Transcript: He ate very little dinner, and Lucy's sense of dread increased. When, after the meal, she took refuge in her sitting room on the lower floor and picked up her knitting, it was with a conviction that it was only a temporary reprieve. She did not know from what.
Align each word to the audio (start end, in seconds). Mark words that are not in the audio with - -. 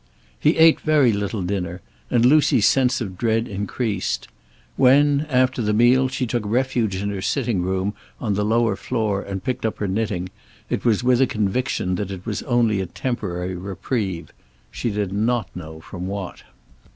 He 0.39 0.57
ate 0.57 0.79
very 0.81 1.13
little 1.13 1.43
dinner, 1.43 1.79
and 2.09 2.25
Lucy's 2.25 2.65
sense 2.67 3.01
of 3.01 3.19
dread 3.19 3.47
increased. 3.47 4.27
When, 4.75 5.27
after 5.29 5.61
the 5.61 5.75
meal, 5.75 6.07
she 6.07 6.25
took 6.25 6.43
refuge 6.43 6.95
in 6.95 7.11
her 7.11 7.21
sitting 7.21 7.61
room 7.61 7.93
on 8.19 8.33
the 8.33 8.43
lower 8.43 8.75
floor 8.75 9.21
and 9.21 9.43
picked 9.43 9.63
up 9.63 9.77
her 9.77 9.87
knitting, 9.87 10.29
it 10.71 10.83
was 10.83 11.03
with 11.03 11.21
a 11.21 11.27
conviction 11.27 11.93
that 11.97 12.09
it 12.09 12.25
was 12.25 12.41
only 12.41 12.81
a 12.81 12.87
temporary 12.87 13.53
reprieve. 13.55 14.33
She 14.71 14.89
did 14.89 15.13
not 15.13 15.55
know 15.55 15.79
from 15.81 16.07
what. 16.07 16.41